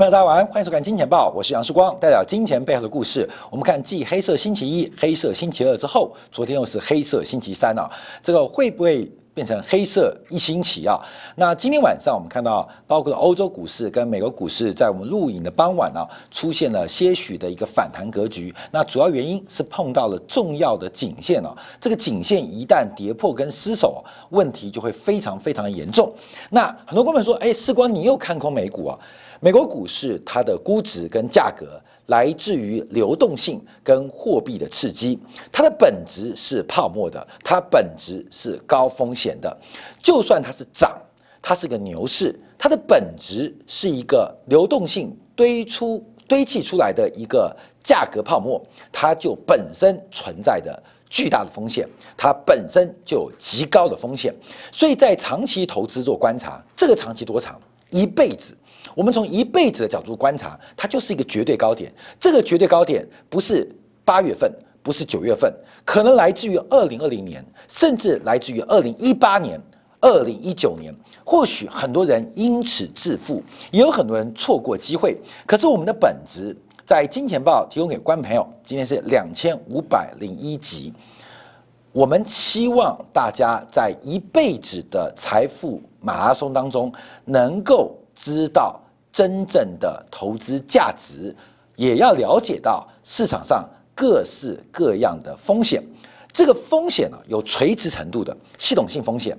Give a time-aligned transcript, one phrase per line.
[0.00, 3.28] 朋友，大家晚安，欢迎收看《金钱报》，我是杨世光，代表金钱背后的故事。
[3.50, 7.86] 我们看继黑色星期一、黑色星期二之后，昨天又是黑色星期三啊，
[8.22, 9.06] 这个会不会？
[9.32, 11.00] 变成黑色一星期啊！
[11.36, 18.52] 那今天晚上我们看到，包括欧洲股市跟美国股市，在我们录影的傍晚啊，出现了些许的一个反弹格局。
[18.72, 26.12] 那主要原因是碰到了重要的颈线啊，这个颈线一旦跌破跟失守，问题就会非常非常严重。
[26.50, 28.98] 那很多观众说：“哎，世光，你又看空美股啊？
[29.40, 31.80] 美国股市它的估值跟价格。”
[32.10, 35.16] 来自于流动性跟货币的刺激，
[35.52, 39.56] 它的本质是泡沫的，它本质是高风险的。
[40.02, 41.00] 就算它是涨，
[41.40, 54.34] 它是个牛市，它的本质是一个流动性堆出堆砌出来的一个价格泡沫，它就本身存在的巨大的风险，它本身就有极高的风险。
[54.72, 57.56] 所以在长期投资做观察，这个长期多长？
[57.90, 58.56] 一辈子。
[58.94, 61.92] 我们从一辈子的角度观察，它就是一个绝对高点。
[62.18, 63.68] 这个绝对高点不是
[64.04, 64.52] 八月份，
[64.82, 65.52] 不是九月份，
[65.84, 69.60] 可能来自于二零二零年，甚至来自于二零一八年、
[70.00, 70.94] 二零一九年。
[71.24, 75.16] 或许很多人因此致富，也有很多人错过机会。
[75.46, 80.92] 可是我们的本质，在金钱报提供给观众朋友，今天是两千五百零一集。
[81.92, 86.92] 我们希望大家在一辈子的财富马拉松当中，
[87.24, 87.96] 能够。
[88.22, 88.78] 知道
[89.10, 91.34] 真正的投资价值，
[91.74, 95.82] 也要了解到市场上各式各样的风险。
[96.30, 99.34] 这个风险呢，有垂直程度的系统性风险、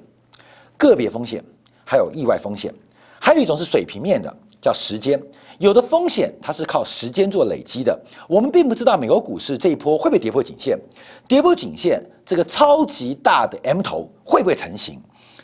[0.77, 1.43] 个别风险，
[1.85, 2.73] 还有意外风险。
[3.19, 5.21] 还有一种是水平面的，叫时间。
[5.59, 7.99] 有的风险它是靠时间做累积的。
[8.27, 10.79] 我们并不知道美国股市这一波会不会跌破颈线，
[11.27, 15.01] 跌破颈线这个超级大的 M 头会不会成型？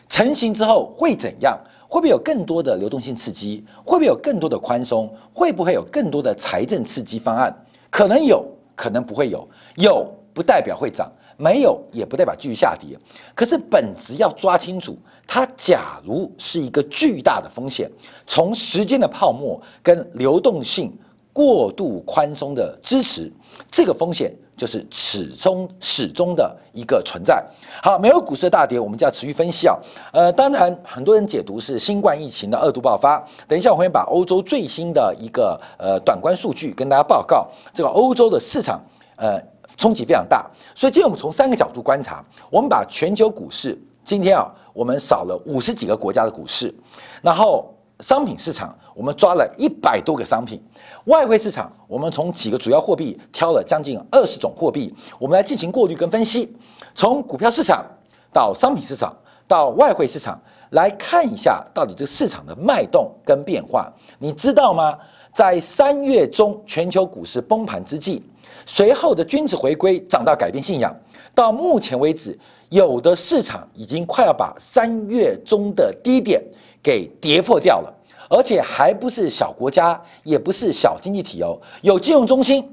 [0.10, 1.60] 成型之后会怎样？
[1.90, 3.64] 会不会有更多的流动性刺激？
[3.86, 5.14] 会不会有更多的宽松？
[5.34, 7.56] 会不会有更多的财政刺激方案？
[7.90, 8.46] 可能有，
[8.76, 9.48] 可能不会有。
[9.76, 12.98] 有不代表会涨，没有也不代表继续下跌。
[13.34, 17.92] 可是本质要抓清楚，它假如是一个巨大的风险，
[18.26, 20.92] 从时间的泡沫跟流动性
[21.34, 23.32] 过度宽松的支持，
[23.70, 24.34] 这个风险。
[24.58, 27.46] 就是始终始终的一个存在。
[27.80, 29.78] 好，没有股市的大跌，我们就要持续分析啊。
[30.12, 33.24] 呃，当然很多人解读是新冠疫情的二度爆发。
[33.48, 37.48] 等一下我会把欧洲最新的一个呃短观数据跟大家报告。
[37.72, 38.82] 这个欧洲的市场
[39.18, 39.40] 呃
[39.76, 46.72] 冲击非常大，所以今天我们从三个角度观察，我们把全球股市今天啊，我们少了五十几个国家的股市，
[47.24, 47.74] 然后。
[48.02, 50.60] 商品市场，我们抓了一百多个商品；
[51.06, 56.56] 外汇市场，我们从几个主要货币挑了将近二十种货币，我们来进行过滤跟分析。
[56.94, 57.84] 从股票市场
[58.32, 59.18] 到商品市场
[59.48, 60.40] 到外汇市场，
[60.70, 63.92] 来看一下到底这个市场的脉动跟变化。
[64.20, 64.96] 你知道吗？
[65.34, 68.22] 在三月中全球股市崩盘之际，
[68.64, 70.96] 随后的君子回归涨到改变信仰，
[71.34, 72.38] 到目前为止，
[72.70, 76.42] 有的市场已经快要把三月中的低点。
[76.84, 77.94] 给跌破掉了，
[78.30, 82.64] 而且还不是小国家，也不是小经济体哦，有金融中心，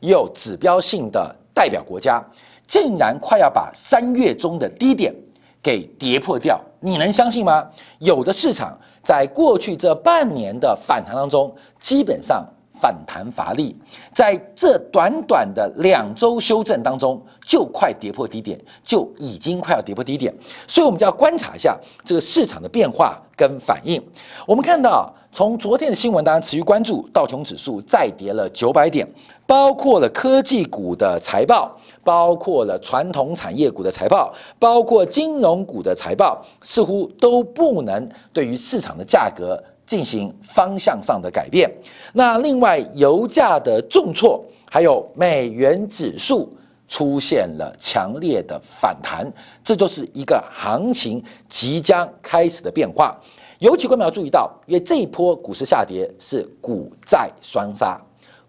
[0.00, 2.20] 有指标性的代表国家，
[2.66, 5.14] 竟然快要把三月中的低点
[5.62, 7.64] 给跌破掉，你能相信吗？
[8.00, 12.44] 有的市场在过去这半年的反弹当中，基本上。
[12.80, 13.76] 反弹乏力，
[14.12, 20.34] 在这短短的两周修正当中，就快跌破低点，就已经快要跌破低点，
[20.66, 24.02] 所以我们就要观察一下这个市场的变化跟反应。
[24.46, 29.06] 我们看到，从昨天的新闻，大家持续关注道琼指数再跌了九百点，
[29.46, 31.70] 包括了科技股的财报，
[32.02, 39.62] 包括了传统产业股的财报，包括金融股的财报，似乎都不能对于市场的价格。
[39.90, 41.68] 进行方向上的改变。
[42.12, 44.40] 那另外，油价的重挫，
[44.70, 46.48] 还有美元指数
[46.86, 49.28] 出现了强烈的反弹，
[49.64, 53.20] 这就是一个行情即将开始的变化。
[53.58, 58.00] 尤其观众要注意到，因为这一波股市下跌是股债双杀，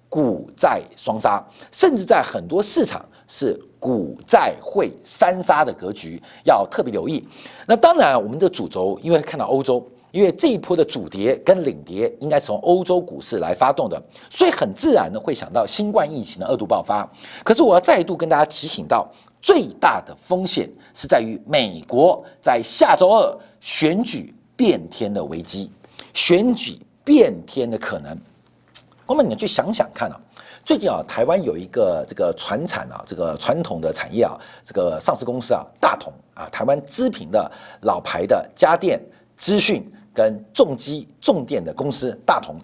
[0.07, 7.27] 股债双杀，甚至在很多市场是股债汇三杀的格局，要特别留意。
[7.65, 9.83] 那当然，我们的主轴，因为看到欧洲。
[10.11, 17.09] 因为这一波的主跌跟领跌应该从欧洲股市来发动的，所以很自然的会想到新冠疫情的二度爆发。
[17.43, 19.09] 可是我要再度跟大家提醒到，
[19.41, 25.71] 最大的风险是在于美国在下周二选举变天的危机，
[26.13, 28.17] 选举变天的可能。
[29.07, 30.19] 那么你去想想看啊，
[30.65, 37.49] 最近啊，台湾有一个这个传产啊，这个传统的产业啊，这个上市公司啊，大同啊，台湾知名的
[37.83, 39.01] 老牌的家电
[39.37, 39.89] 资讯。
[40.13, 42.55] 跟重机重电的公司大同，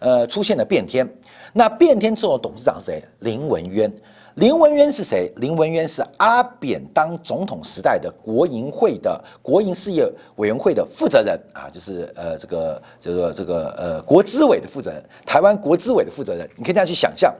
[0.00, 1.08] 呃，出现了变天。
[1.52, 3.04] 那变天之后，董事长是谁？
[3.20, 3.90] 林文渊。
[4.34, 5.32] 林文渊是谁？
[5.36, 10.06] 林文渊是阿扁当总统时代的国营会的国营事业
[10.36, 16.46] 委员会的负责人啊，就是呃这个这个这个呃国资委的负责人，台湾国资委的负责人。
[16.54, 17.34] 你可以这样去想象。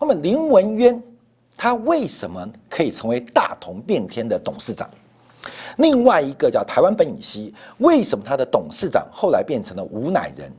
[0.00, 1.02] 那么林文渊
[1.58, 4.88] 他为什么可以成为大同变天的董事长？
[5.80, 10.52] 另外一个叫台湾本乙烯，为什么他的董事长后来变成了吴乃仁？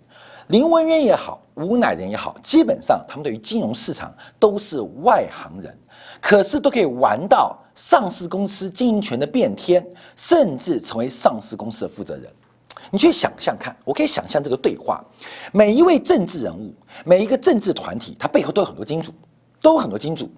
[0.47, 5.77] 林文渊也好，吴乃仁也好，基本上他们对于金融市场都是外行人，
[6.19, 9.85] 可是都可以玩到上市公司经营权的变天，
[10.18, 12.25] 甚至成为上市公司的负责人。
[12.89, 15.01] 你去想象看，我可以想象这个对话：
[15.53, 16.73] 每一位政治人物，
[17.06, 19.13] 每一个政治团体，它背后都有很多金主，
[19.62, 20.29] 都有很多金主。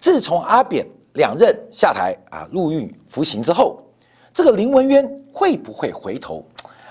[0.00, 3.82] 自从阿扁两任下台啊，入狱服刑之后。
[4.38, 6.44] 这个林文渊会不会回头？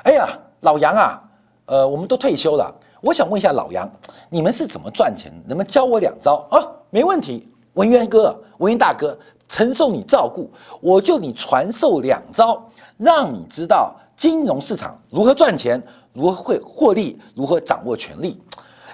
[0.03, 0.27] 哎呀，
[0.63, 1.23] 老杨啊，
[1.67, 3.89] 呃，我们都退休了，我想问一下老杨，
[4.29, 5.31] 你们是怎么赚钱？
[5.47, 6.59] 能不能教我两招啊？
[6.89, 9.17] 没问题，文渊哥，文渊大哥，
[9.47, 10.51] 承受你照顾，
[10.81, 12.61] 我就你传授两招，
[12.97, 18.37] 让你知道金融市场如何赚钱，如何会获利，如何掌握权力。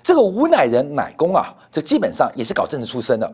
[0.04, 3.34] 这个吴乃仁乃公啊，这基本上也是搞政治出身的。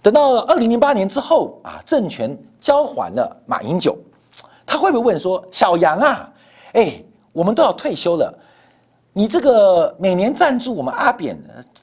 [0.00, 3.98] 等到二零零八年之后啊，政权交还了马英九。
[4.70, 6.32] 他会不会问说：“小杨啊，
[6.74, 7.02] 哎，
[7.32, 8.32] 我们都要退休了，
[9.12, 11.36] 你这个每年赞助我们阿扁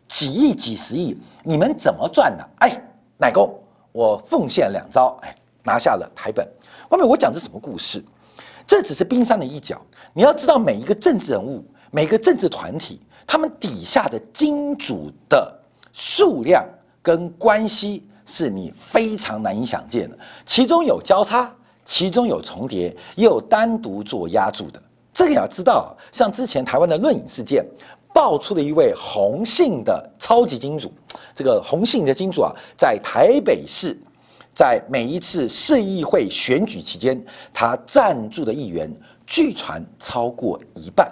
[0.07, 1.13] 几亿、几十亿，
[1.43, 2.81] 你们怎么赚的？”哎，
[3.17, 3.53] 奶公，
[3.91, 6.47] 我奉献两招，哎，拿下了台本。
[6.87, 8.01] 外面我讲这什么故事？
[8.65, 9.81] 这只是冰山的一角。
[10.13, 11.61] 你要知道，每一个政治人物、
[11.91, 15.53] 每个政治团体，他们底下的金主的
[15.91, 16.65] 数量
[17.01, 21.53] 跟关系，是你非常难以想见的，其中有交叉。
[21.87, 24.81] 其中有重叠，也有单独做压注的。
[25.13, 27.65] 这个你要知道，像之前台湾的论影事件，
[28.13, 30.91] 爆出了一位洪姓的超级金主。
[31.33, 33.97] 这个洪姓的金主啊，在台北市，
[34.53, 37.19] 在每一次市议会选举期间，
[37.53, 38.91] 他赞助的议员，
[39.25, 41.09] 据传超过一半。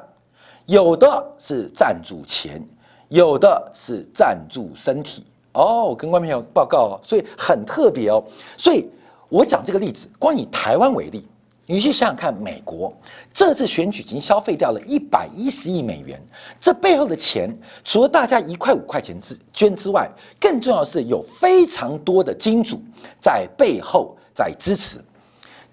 [0.66, 2.62] 有的是赞助钱，
[3.08, 5.24] 有的是赞助身体。
[5.54, 8.22] 哦，跟观众朋友报告哦，所以很特别哦，
[8.58, 8.86] 所以。
[9.30, 11.28] 我讲这个例子，光以台湾为例，
[11.66, 12.94] 你去想想看，美国
[13.34, 16.22] 这次选举已经消费掉了一百一十亿美元，
[16.60, 17.52] 这背后的钱，
[17.84, 20.08] 除了大家一块五块钱之捐之外，
[20.40, 22.80] 更重要的是有非常多的金主
[23.20, 25.04] 在背后在支持。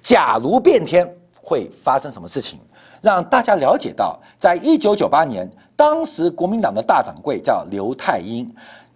[0.00, 1.06] 假如变天
[1.40, 2.58] 会发生什么事情？
[3.02, 8.48] 让大家了解到，在一九九八年，当时国民党的大掌柜叫刘太英，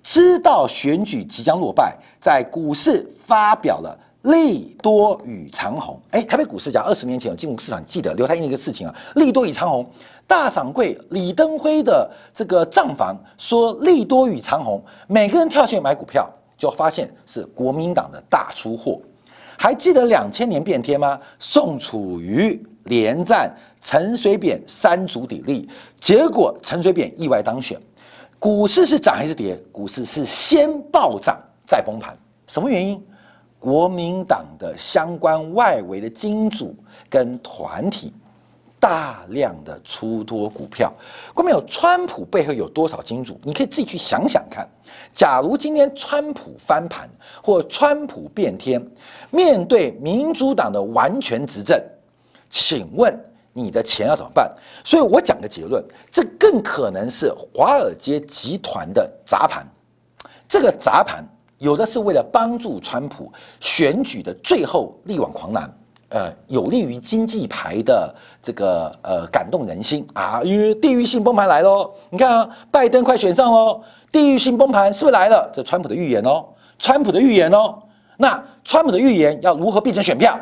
[0.03, 3.99] 知道选举即将落败，在股市发表了。
[4.27, 8.95] 利多与长虹，哎，台北股市讲二十年前有进入市场，记得刘太英一个事情啊。
[9.15, 9.89] 利多与长虹，
[10.27, 16.29] 大掌柜李登辉的这个账房说利多与长虹，每个人跳进去买股票，
[16.59, 19.01] 就发现是国民党的大出货。
[19.57, 21.21] 还记得两千年变天吗？
[21.39, 23.49] 宋楚瑜连战
[23.81, 25.69] 陈水扁三足鼎立，
[26.01, 27.81] 结果陈水扁意外当选，
[28.41, 29.57] 股市是涨还是跌？
[29.71, 32.19] 股市是先暴涨再崩盘，
[32.49, 33.01] 什么原因？
[33.67, 36.73] 国民党的相关外围的金主
[37.11, 38.13] 跟团体
[38.79, 40.95] 大量的出脱股票，
[41.35, 41.61] 关没有？
[41.67, 43.37] 川普背后有多少金主？
[43.43, 44.65] 你可以自己去想想看。
[45.13, 47.11] 假如今天川普翻盘
[47.43, 48.81] 或川普变天，
[49.33, 51.77] 面对民主党的完全执政，
[52.49, 53.13] 请问
[53.53, 54.49] 你的钱要怎么办？
[54.85, 59.67] 所以我讲个结论，这更可能是华尔街集团的砸盘。
[60.47, 61.27] 这个砸盘。
[61.59, 65.71] 有的是为了帮助川普选举的最后力挽狂澜，
[66.11, 71.91] 呃，有利于经济牌的这个呃感动人心啊，因为地域性崩盘来喽。
[72.11, 73.83] 你看啊，拜登快选上喽，
[74.13, 75.51] 地域性崩盘是不是来了？
[75.53, 76.45] 这川普的预言哦，
[76.79, 77.83] 川普的预言哦。
[78.19, 80.39] 那川普的预言要如何变成选票？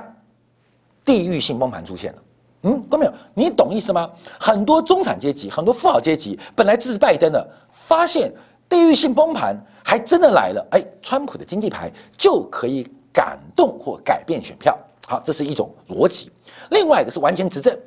[1.05, 2.19] 地域性崩盘出现了，
[2.63, 3.13] 嗯，懂没有？
[3.35, 4.11] 你懂意思吗？
[4.41, 8.33] 很多中产阶级、很多富豪阶级本来支持拜登的，发现
[8.69, 9.57] 地域性崩盘。
[9.87, 14.77] 还真的来了，哎，川普的经济牌就可以感动或改变选票。
[15.07, 16.33] 好，这是一种逻辑。
[16.71, 17.79] 另外一个是完全执政，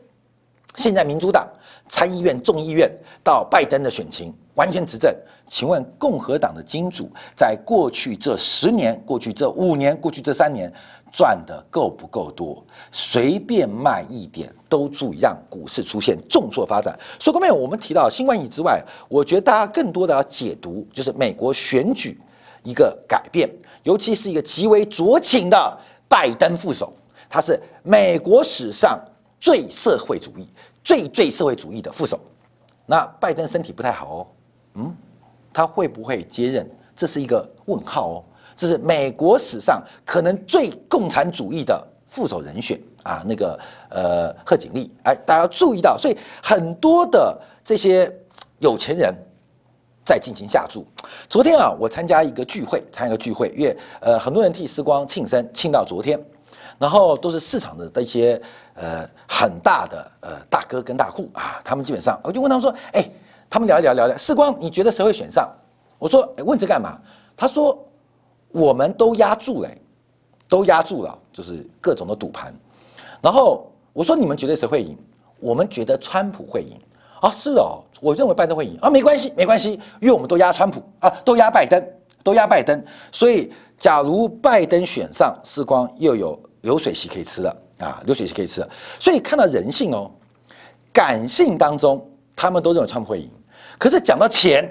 [0.75, 1.47] 现在民主党
[1.89, 2.87] 参议院、众议院
[3.23, 5.11] 到拜登的选情完全执政。
[5.47, 10.71] 请问共和党的金主在过去这十年、过去这五年、过去这三年？
[11.11, 12.63] 赚的够不够多？
[12.91, 16.97] 随便卖一点都足以让股市出现重挫发展。
[17.19, 22.19] 所以后面我们提到新冠疫情之外，我觉得大家更多的要解读就是美国选举
[22.63, 23.49] 一个改变，
[23.83, 26.91] 尤其是一个极为酌情的拜登副手，
[27.29, 28.99] 他是美国史上
[29.39, 30.47] 最社会主义、
[30.83, 32.19] 最最社会主义的副手。
[32.85, 34.27] 那拜登身体不太好哦，
[34.75, 34.95] 嗯，
[35.53, 36.69] 他会不会接任？
[36.95, 38.23] 这是一个问号哦。
[38.57, 43.57] 这是美国史上可能最共产主义的副手人选啊，那个
[43.89, 48.11] 呃贺锦丽，哎，大家注意到，所以很多的这些
[48.57, 49.13] 有钱人
[50.03, 50.83] 在进行下注。
[51.29, 56.19] 昨天啊，我参加一个聚会，参加一个聚会，因为呃很多人替时光庆生，庆到昨天，
[56.79, 58.41] 然后都是市场的的一些
[58.73, 63.07] 呃很大的呃大哥跟大户啊，他们基本上我就问他们说，哎，
[63.49, 65.47] 他们聊一聊聊聊，时光你觉得谁会选上？
[65.99, 66.99] 我说问这干嘛？
[67.35, 67.77] 他说。
[68.51, 69.69] 我们都压住了，
[70.47, 72.53] 都压住了，就是各种的赌盘。
[73.21, 74.97] 然后我说：“你们觉得谁会赢？”
[75.39, 76.75] 我们觉得川普会赢
[77.21, 77.29] 啊！
[77.29, 78.89] 是哦，我认为拜登会赢啊！
[78.89, 81.79] 没关系，没关系，因为我们都压川普啊，都压拜登，
[82.23, 82.83] 都压拜登。
[83.11, 88.69] 所以，假如拜登选上，时光又有流水席可以吃了啊，流水席可以吃了。
[88.99, 90.09] 所以看到人性哦，
[90.91, 92.03] 感性当中，
[92.35, 93.29] 他们都认为川普会赢。
[93.77, 94.67] 可是讲到钱，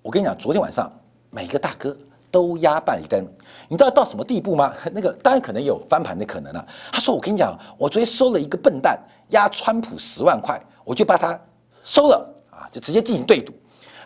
[0.00, 0.90] 我跟你讲，昨天晚上
[1.28, 1.94] 每一个大哥。
[2.36, 3.26] 都压拜登，
[3.66, 4.74] 你知道到什么地步吗？
[4.92, 6.66] 那个当然可能有翻盘的可能了。
[6.92, 8.98] 他说：“我跟你讲，我昨天收了一个笨蛋
[9.30, 11.40] 压川普十万块，我就把他
[11.82, 13.54] 收了啊，就直接进行对赌，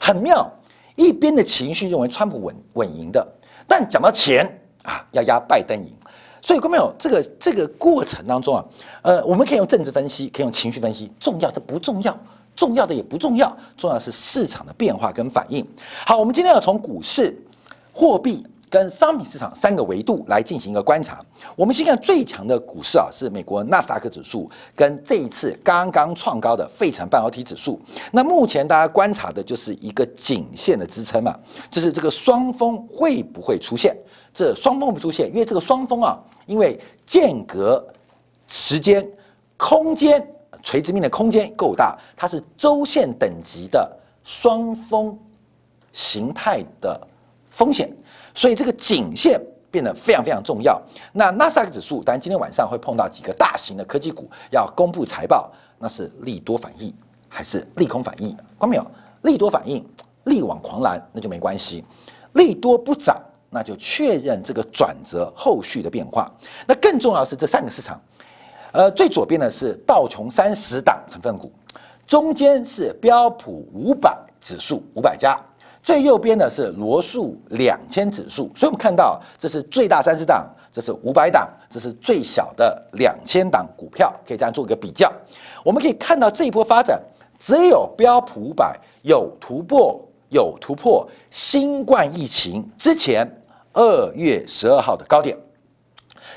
[0.01, 0.49] 很妙。
[0.95, 3.27] 一边的情绪认为川普稳稳赢的，
[3.67, 4.47] 但讲到钱
[4.85, 5.93] 啊，要压拜登赢。
[6.41, 8.65] 所以，各位朋友，这个这个过程当中啊，
[9.03, 12.17] 呃，我们可以用政治分析，可以用情绪分析，重要的不重要，
[12.55, 15.67] 重要的也不重要，重要的是市场的变化跟反应。
[16.07, 17.37] 好，我们今天要从股市。
[18.01, 21.23] 货币跟商品市场三个维度来进行一个观察。
[21.55, 27.79] 我们先看最强的股市啊，是美国纳斯达克指数跟这一次刚刚创高的费城半导体指数。
[28.11, 31.39] 那目前大家观察的就是一个颈线的支撑嘛，
[31.71, 33.95] 就是这个双峰会不会出现？
[34.33, 37.87] 这双峰不出现，因为这个双峰啊，因为间隔
[38.47, 39.07] 时间、
[39.59, 40.27] 空间
[40.63, 45.19] 垂直面的空间够大，它是周线等级的双峰
[45.93, 47.09] 形态的。
[47.51, 47.93] 风险，
[48.35, 49.41] 所以这个颈线
[49.71, 50.81] 变得非常非常重要。
[51.13, 56.93] 那纳斯达克指数，当然今天晚上会碰到几个大型的科技股要公布财报，那是利多反应
[57.29, 58.37] 还是利空反应？
[58.57, 58.87] 关没有？
[59.23, 59.85] 利多反应，
[60.25, 61.85] 力挽狂澜，那就没关系；
[62.33, 66.31] 利多不涨，那就确认这个转折后续的变化。
[66.67, 68.01] 那更重要是这三个市场，
[68.73, 71.53] 呃，最左边的是道琼三十档成分股，
[72.07, 75.39] 中间是标普五百指数五百家。
[75.83, 85.11] 最右边的是罗素两千指数，所以我们看到这是最大三十档，这是五百档，这是最小的两千档股票，可以这样做一个比较。
[85.65, 87.01] 我们可以看到这一波发展，
[87.39, 93.27] 只有标普五百有突破，有突破新冠疫情之前
[93.73, 95.35] 二月十二号的高点，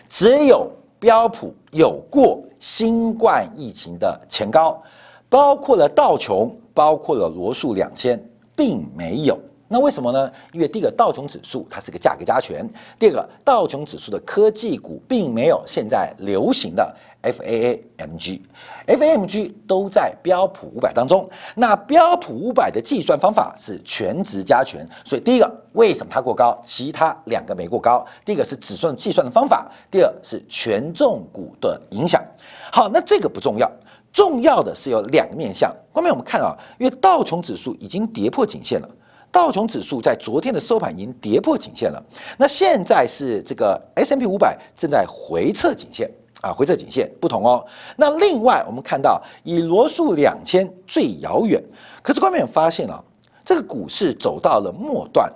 [0.07, 4.81] 只有标普有过新冠疫情的前高，
[5.27, 8.17] 包括了道琼，包括了罗素两千。
[8.55, 10.31] 并没有，那为什么呢？
[10.51, 12.63] 因为第一个道琼指数它是个价格加权，
[12.99, 21.27] 第二个道琼指数的科技股并没有现在流行的 FAAMG，FAMG 都在标普五百当中。
[21.55, 28.05] 那标普五百的计算方法是全值加权，所以第一个为什么它过高，其他两个没过高？
[28.23, 32.23] 第一个是指数计算的方法，第二是权重股的影响。
[32.71, 33.71] 好，那这个不重要。
[34.13, 35.75] 重要的是有两面向。
[35.91, 38.89] 后面我们看啊，因为道琼指数已经跌破颈线了，
[39.31, 42.01] 道琼指数在昨天的收盘已经跌破颈线了。
[42.37, 46.09] 那现在是这个 S M P 五百正在回撤颈线
[46.41, 47.65] 啊，回撤颈线不同哦。
[47.97, 51.61] 那另外我们看到以罗素两千最遥远，
[52.03, 53.03] 可是后面发现啊，
[53.43, 55.31] 这个股市走到了末段，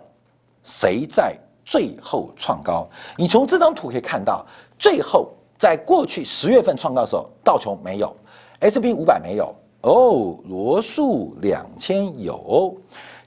[0.64, 2.88] 谁在最后创高？
[3.18, 4.46] 你从这张图可以看到，
[4.78, 8.16] 最后在过去十月份创高的时候，道琼没有。
[8.60, 12.76] S P 五百没有哦，罗素两千有。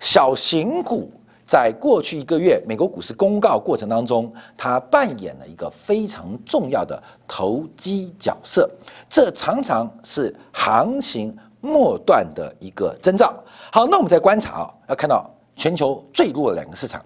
[0.00, 1.10] 小型股
[1.46, 8.68] 在过去一个月美国股市公告过程当中，它扮演了一个非常重要的投机角色，
[9.08, 13.32] 这常常是行情末段的一个征兆。
[13.70, 17.04] 好，那我们再观察啊，要看到全球最弱的两个市场，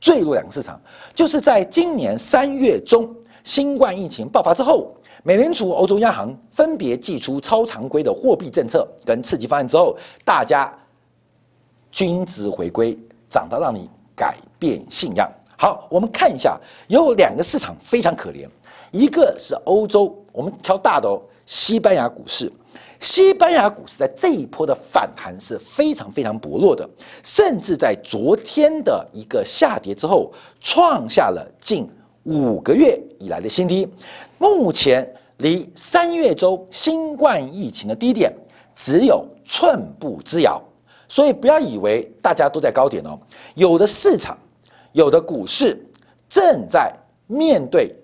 [0.00, 0.80] 最弱两个市场
[1.14, 4.92] 就是在今年三月中新冠疫情爆发之后。
[5.22, 10.72] 美联储、欧洲央行分别祭出超常规的货币政策跟刺激方案之后，大家
[11.90, 12.96] 均值回归，
[13.28, 15.30] 涨到让你改变信仰。
[15.58, 18.46] 好，我们看一下，有两个市场非常可怜，
[18.92, 22.52] 一个是欧洲，我们挑大的哦，西班牙股市。
[22.98, 26.88] 西班牙股市在这一波的反弹是非常非常薄弱的，
[27.22, 31.88] 甚至在昨天的一个下跌之后，创下了近。
[32.26, 33.88] 五个月以来的新低，
[34.36, 38.32] 目前离三月中新冠疫情的低点
[38.74, 40.60] 只有寸步之遥。
[41.08, 43.16] 所以不要以为大家都在高点哦，
[43.54, 44.36] 有的市场，
[44.90, 45.80] 有的股市
[46.28, 46.92] 正在
[47.28, 47.94] 面对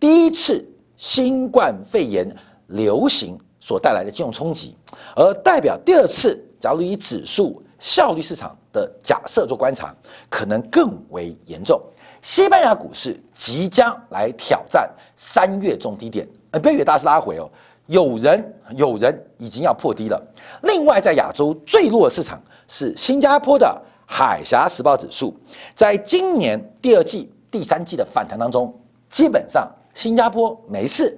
[0.00, 0.64] 第一次
[0.96, 2.28] 新冠肺炎
[2.66, 4.74] 流行所带来的金融冲击，
[5.14, 9.94] 而代表第二次，假如以指数效率市场的假设做观察，
[10.28, 11.80] 可能更为严重。
[12.24, 17.46] 西班牙股市即将来挑战三月中低点，呃，不要以为大是拉回哦。
[17.84, 20.18] 有人有人已经要破低了。
[20.62, 25.36] 另外，在亚洲最弱市场是新加坡的海峡时报指数，
[25.74, 28.74] 在今年第二季、第三季的反弹当中，
[29.10, 31.14] 基本上新加坡没事。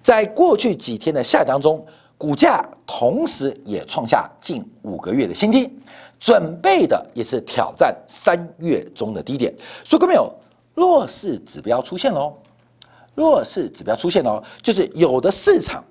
[0.00, 1.84] 在过去几天的下跌当中，
[2.16, 5.70] 股价同时也创下近五个月的新低，
[6.18, 9.54] 准备的也是挑战三月中的低点。
[9.84, 10.32] 所以，各位有
[10.74, 12.34] 弱势指标出现喽，
[13.14, 15.84] 弱势指标出现喽，就是有的市场。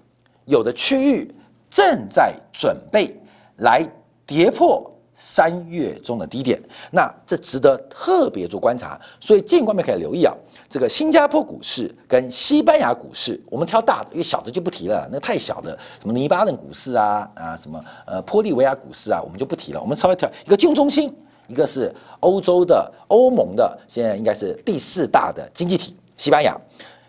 [0.46, 1.30] 有的区域
[1.70, 3.14] 正在准备
[3.58, 3.86] 来
[4.26, 9.00] 跌破三月中的低点，那这值得特别做观察。
[9.20, 10.32] 所以，建议观众可以留意啊，
[10.70, 19.82] 这个新加坡股市跟西班牙股市，我们挑大的，因为小的就不提了，那太小的，什么黎巴嫩股市啊啊，什么呃玻利维亚股市啊，我们就不提了。
[19.82, 21.12] 我们稍微挑一个金融中心，
[21.48, 26.56] 一个是欧洲的欧盟的，现在应该是第四大的经济体西班牙，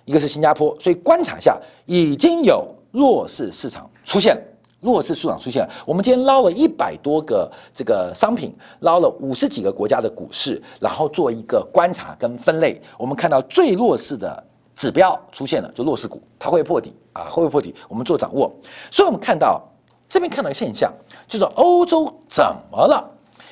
[0.07, 2.75] 一个是新加坡，所以观察下已经有。
[2.91, 4.35] 弱势市场出现，
[4.81, 5.69] 弱势市场出现。
[5.85, 12.81] 我们今天捞了一百多个这个商品，捞了五十几个国家的股市，然后做一个观察跟分类。
[12.97, 14.45] 我们看到最弱势的
[14.77, 17.75] 指标出现了，就弱势股，它会破底啊，会不会破底？
[17.89, 18.53] 我们做掌握。
[18.91, 19.61] 所以我们看到
[20.09, 20.93] 这边看到一个现象，
[21.27, 23.05] 就是欧洲怎么了？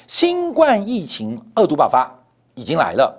[0.06, 2.08] 新冠疫情二度爆发
[2.54, 3.12] 已经来了。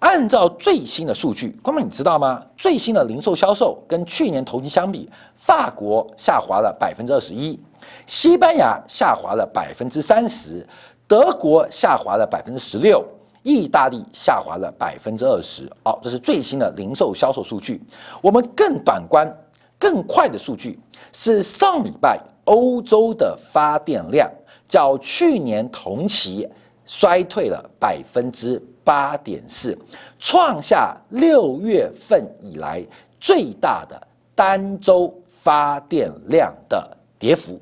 [0.00, 2.42] 按照最新的数据，光明你知道吗？
[2.56, 7.58] 最新的零售销售跟去年同期相比，法国下滑了百分之二十一，
[8.06, 10.66] 西班牙下滑了百分之三十，
[11.06, 13.04] 德国下滑了百分之十六，
[13.42, 15.70] 意大利下滑了百分之二十。
[15.84, 17.82] 哦，这是最新的零售销售数据。
[18.22, 19.30] 我们更短观、
[19.78, 20.80] 更快的数据
[21.12, 24.30] 是上礼拜欧洲的发电量
[24.66, 26.48] 较去年同期
[26.86, 28.60] 衰退了百分之。
[28.90, 29.78] 八点四，
[30.18, 32.84] 创下六月份以来
[33.20, 33.96] 最大的
[34.34, 37.60] 单周发电量的跌幅。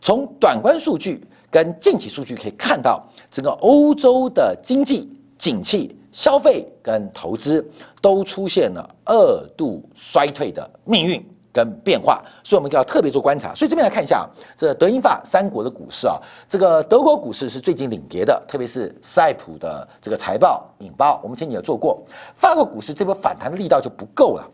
[0.00, 7.62] 从短观数据跟近期数据可以看到，整个欧洲的经济景气、消费跟投资
[8.00, 11.22] 都出现了二度衰退的命运。
[11.52, 13.54] 跟变化，所以我们就要特别做观察。
[13.54, 16.16] 所以这边来看一下，这德英法三国的股市啊，
[16.48, 22.02] 这个德国股市是最近领跌的，特别是赛普的这个财报引爆，我们前几有做过。
[22.34, 24.48] 法国股市这波反弹的力道就不够了，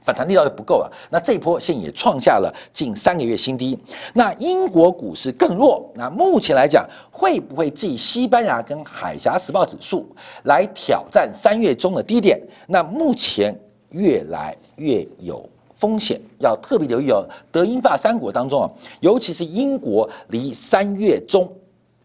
[0.00, 0.90] 反弹力道就不够了。
[1.10, 3.78] 那这一波现也创下了近三个月新低。
[4.14, 5.90] 那英国股市更弱。
[5.94, 10.06] 那目前来讲，会不会继西班牙跟海峡时报指数
[10.44, 12.40] 来挑战三月中的低点？
[12.66, 13.54] 那目前
[13.90, 15.46] 越来越有。
[15.84, 17.22] 风险要特别留意哦。
[17.52, 18.70] 德英法三国当中啊，
[19.00, 21.46] 尤其是英国离三月中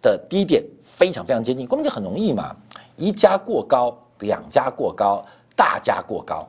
[0.02, 2.54] 的低点非常非常接近，根本就很容易嘛。
[2.98, 5.24] 一家过高，两家过高，
[5.56, 6.46] 大家过高；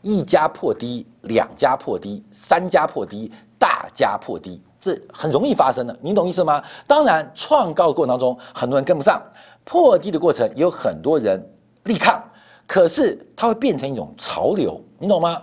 [0.00, 5.94] 一家破低，两家破低，三家破低，大家破低，这很容易发生的。
[6.00, 6.64] 你懂意思吗？
[6.86, 9.20] 当然，创高的过程当中，很多人跟不上；
[9.62, 11.38] 破低的过程，也有很多人
[11.84, 12.18] 力抗。
[12.66, 15.42] 可是它会变成一种潮流，你懂吗？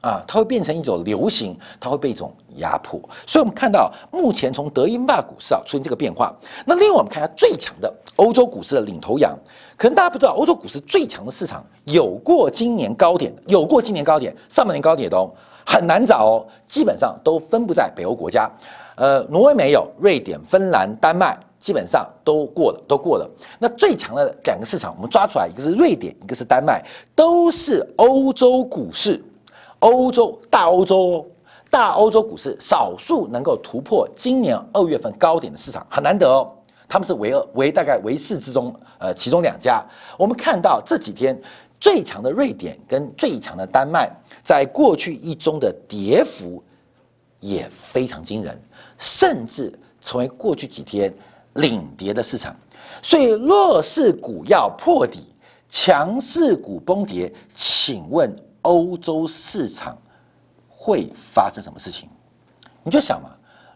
[0.00, 6.34] 啊，它会变成一种流行，它会被一种压迫，所以我们看到目前从德英法股市啊出现这个变化。
[6.64, 9.36] 那另外我们看一下最强的欧洲股市的领头羊，
[9.76, 15.30] 可能大家不知道，欧洲股市最强的市场有过今年高点，有过今年高点，上半年高点都
[15.66, 18.50] 很难找哦，基本上都分布在北欧国家，
[18.94, 23.30] 呃，挪威没有，瑞典、芬兰、丹麦基本上都过了，都过了。
[23.58, 26.82] 那最强的两个市场，我们抓出来，一个是瑞典，一个是丹麦，
[27.14, 29.22] 都是欧洲股市。
[29.80, 31.30] 欧洲大欧洲
[31.70, 36.50] 大欧洲股市少数能够突破今年二月份高点的市场很难得哦，
[36.88, 39.84] 他们是唯二唯大概唯四之中，呃，其中两家。
[40.18, 41.40] 我们看到这几天
[41.78, 44.10] 最强的瑞典跟最强的丹麦，
[44.42, 46.62] 在过去一中的跌幅
[47.38, 48.60] 也非常惊人，
[48.98, 51.14] 甚至成为过去几天
[51.54, 52.54] 领跌的市场。
[53.00, 55.32] 所以弱势股要破底，
[55.68, 58.36] 强势股崩跌，请问？
[58.62, 59.96] 欧洲市场
[60.68, 62.08] 会发生什么事情？
[62.82, 63.30] 你就想嘛，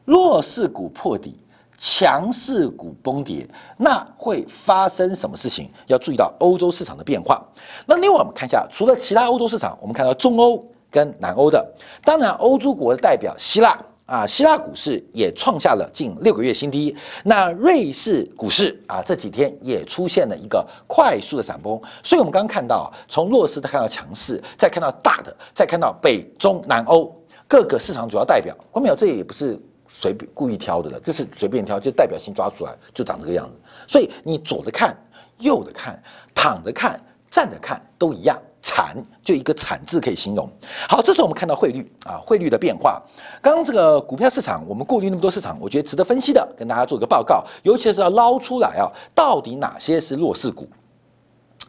[0.05, 1.38] 弱势股破底，
[1.77, 5.70] 强势股崩跌，那会发生什么事情？
[5.87, 7.42] 要注意到欧洲市场的变化。
[7.87, 16.94] 那另外我们看一下，除了其他欧洲市场，我们看到中欧跟南欧的，当然欧洲国的代表希腊啊，希腊股市也创下了近六个月新低。
[17.24, 21.80] 那瑞士股市啊，这几天也出现了一个快速的闪崩。
[22.02, 27.10] 所以，我们刚刚看到，从弱势看到强势，再看到大的，再看到北中南欧
[27.48, 28.54] 各个市场主要代表。
[28.70, 33.54] 关淼，这也不是随便故意挑的了，就是随便挑，就代表性抓出来，就长这个样子。
[33.88, 34.94] 所以，你左的看，
[35.38, 35.98] 右的看，
[36.34, 38.38] 躺着看，站着看，都一样。
[38.66, 40.48] 惨，就一个惨字可以形容。
[40.88, 42.98] 好，这时候我们看到汇率啊，汇率的变化。
[43.42, 50.66] 刚刚这个股票市场，我们过滤那么多市场，我觉得值得分析的，跟大家做一个报告，尤其是要捞出来啊，到底哪些是弱势股。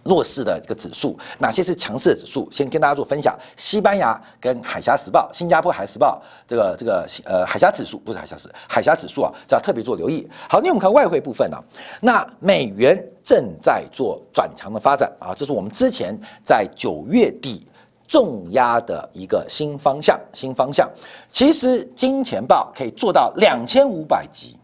[0.05, 2.47] 弱势的这个指数，哪些是强势的指数？
[2.51, 3.35] 先跟大家做分享。
[3.57, 10.27] 西班牙跟海峡时报、新加坡海时报这个这个呃海峡指数不是海峡指海峡指数啊，这要特别做留意。
[10.47, 11.57] 好，那我们看外汇部分呢，
[12.01, 17.65] 那美元正在做转强的发展啊，这是我们之前在九月底
[18.07, 20.19] 重压的一个新方向。
[20.31, 20.87] 新方向，
[21.31, 24.55] 其实金钱豹可以做到两千五百集，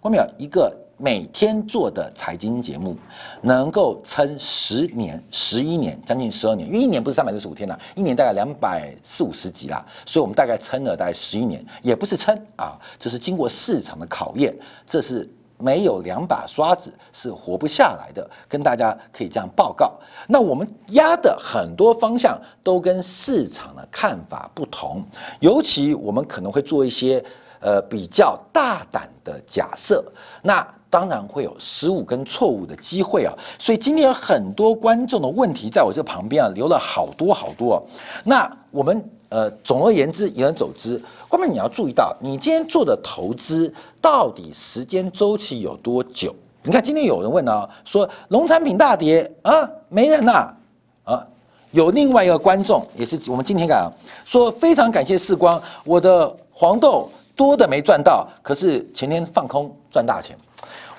[0.00, 0.72] 后面有一个。
[0.96, 2.96] 每天做的财经节目，
[3.42, 15.28] 能够撑十年、十一年，将近十二年，因为一年不是三百六十五天呐，一年大概两百四五十集啦，所以我们大概撑了大概十一年，也不是撑啊，这是经过市场的考验，这是
[15.58, 19.92] 没有两把刷子是活不下来的，跟大家可以这样报告。
[20.28, 25.04] 那我们压的很多方向都跟市场的看法不同，
[25.40, 27.22] 尤其我们可能会做一些
[27.64, 30.04] 呃比较大胆的假设，
[30.42, 30.64] 那。
[30.94, 37.84] 当然会有失误跟错误的机会啊，所以今天有很多观众的问题在我这旁边啊留了好多好多。
[38.22, 46.32] 那我们呃总而言之言而总之，关键你要注意到，你今天做的投资到底时间周期有多久？
[46.62, 50.54] 你看今天有人问呢，说农产品大跌啊，没人呐
[51.02, 51.26] 啊。
[51.72, 53.92] 有另外一个观众也是我们今天讲
[54.24, 60.36] 说非常感谢世光，我的黄豆多的没赚到，可是前天放空赚大钱。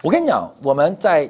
[0.02, 1.30] 我跟你讲，我们在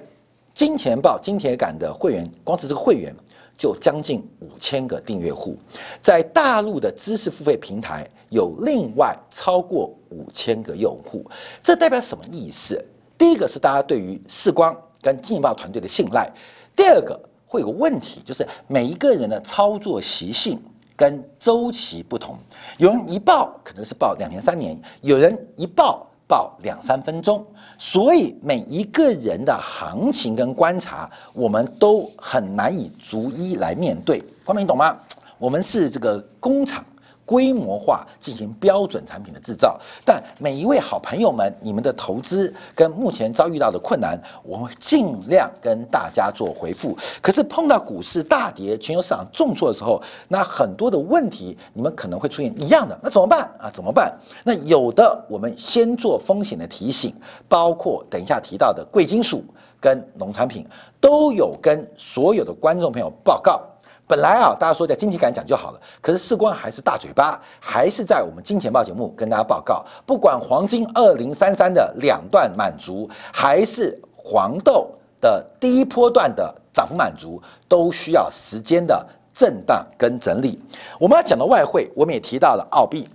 [0.53, 3.15] 金钱豹、金铁杆的会员，光是这个会员
[3.57, 5.57] 就将近五千个订阅户，
[6.01, 11.25] 在大陆的知识付费平台有另外超过五千个用户，
[11.61, 12.83] 这代表什么意思？
[13.17, 16.29] 第一个是大家对于视光跟金钱豹团队的信赖，
[16.75, 20.61] 第二个会有个问题，就是每一个人的操作习性
[20.95, 22.37] 跟周期不同，
[22.77, 26.07] 有人一报可能是报两年三年，有人一报。
[26.27, 27.45] 报两三分钟，
[27.77, 34.23] 所以每一个人的行情跟观察，我们都很难以逐一来面对。
[34.43, 34.97] 光明，你懂吗？
[35.37, 36.83] 我们是这个工厂。
[37.25, 46.95] 规模化进行标准产品的制造，但每一位好朋友们，你们的投资跟目前遭遇到的困难，我会尽量跟大家做回复。
[47.21, 53.71] 可是碰到股市大跌、全球市场重挫的时候，那很多的问题你们可能会出现一样的，那怎么办啊？
[53.73, 54.15] 怎么办？
[54.43, 57.11] 那有的我们先做风险的提醒，
[57.49, 59.43] 包括等一下提到的贵金属
[59.79, 60.63] 跟农产品，
[61.01, 63.61] 都有跟所有的观众朋友报告。
[64.07, 80.59] 本来啊，大家说在经济感讲就好了，可是事关还是大嘴巴，还是在我们金钱报节目跟大家报告，不管黄金二零三三的两段满足，还是黄豆的第一波段的涨幅满足，都需要时间的震荡跟整理。
[80.99, 83.07] 我们要讲的外汇，我们也提到了澳币。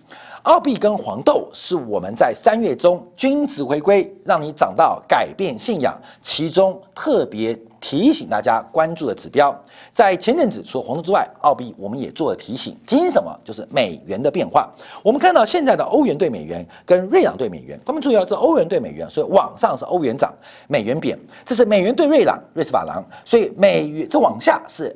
[0.45, 9.55] 澳币跟黄豆是我们在三月中均值回归，让你涨到改变信仰，其中特别提醒大家关注的指标。
[9.93, 13.35] 在前阵子除了黄豆之外，澳币我们也做了提醒，提醒什么？
[13.43, 14.69] 就是美元的变化。
[15.03, 20.33] 我们看到现在的欧元对美元跟瑞郎对美元，我们注意到是欧元对美元，所以往上是欧元涨，
[20.69, 24.95] 美元贬；这是美元对瑞郎，瑞士法郎，所以美元这往下是。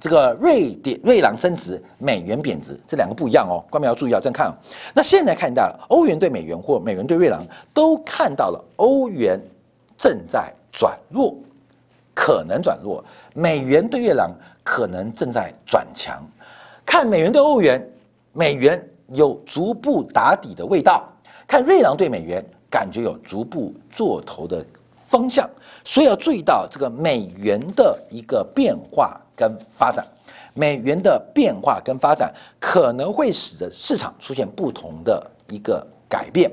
[0.00, 3.64] 这个瑞典瑞郎升值，美元贬值，这两个不一样哦。
[3.70, 4.52] 观众要注意啊，这样看。
[4.92, 9.40] 那现在看到欧元对美元或美元对瑞郎，都看到了欧元
[9.96, 11.34] 正在转弱，
[12.14, 13.02] 可能转弱；
[13.34, 14.30] 美元对瑞郎
[14.62, 16.22] 可能正在转强。
[16.86, 17.84] 看美元对欧元，
[18.32, 21.02] 美元有逐步打底的味道；
[21.46, 24.64] 看瑞郎对美元，感觉有逐步做头的
[25.06, 25.48] 方向。
[25.84, 29.20] 所以要注意到这个美元的一个变化。
[29.36, 30.06] 跟发展，
[30.54, 36.48] 美元的变化跟发展可能会使得市场出现不同的一个改变。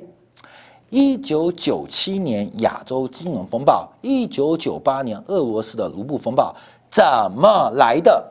[0.91, 6.53] 一九九七年亚洲金融风暴，一九九八年俄罗斯的卢布风暴，
[6.89, 7.01] 怎
[7.33, 8.21] 么来的？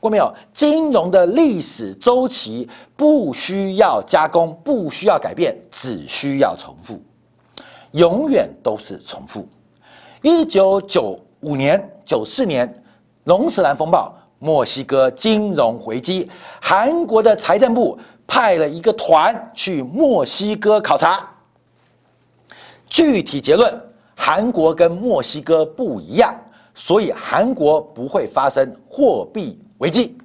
[0.00, 0.34] 过没有？
[0.52, 7.00] 金融的历史周期不需要加工，不需要改变，只需要重复，
[7.92, 9.46] 永远都是重复。
[10.20, 12.82] 一九九五年、九四年。
[13.24, 16.28] 龙石兰风暴墨西哥金融危机，
[16.60, 17.96] 韩国的财政部
[18.26, 21.28] 派了一个团去墨西哥考察。
[22.90, 23.72] 具体结论，
[24.14, 26.34] 韩国跟墨西哥不一样，
[26.74, 30.18] 所以韩国不会发生货币危机。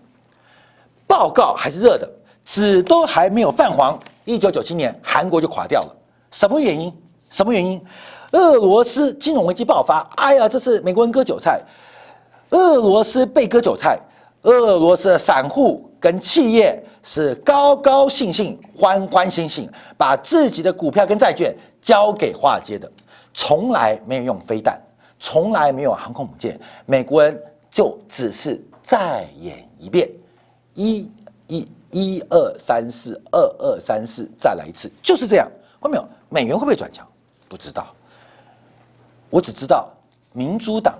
[1.07, 2.11] 报告还是热的，
[2.43, 5.95] 纸都还没有泛黄，一九九七年韩国就垮掉了。
[6.31, 6.91] 什么原因？
[7.29, 7.79] 什么原因？
[8.31, 11.61] 俄罗斯金融危机爆发，哎呀，这是美国人割韭菜，
[12.49, 13.97] 俄罗斯被割韭菜，
[14.41, 22.91] 俄罗斯的散户跟企业是高高兴兴、欢欢欣欣，把自己的股票跟债券交给华尔街的，
[23.31, 24.81] 从来没有用飞弹，
[25.19, 27.39] 从来没有航空母舰，美国人
[27.69, 30.09] 就只是再演一遍，
[30.73, 31.07] 一、
[31.45, 35.47] 一、一二三四，二二三四，再来一次，就是这样。
[35.79, 36.09] 看到没有？
[36.29, 37.07] 美元会不会转强？
[37.47, 37.93] 不知道。
[39.29, 39.87] 我只知道，
[40.33, 40.97] 民主党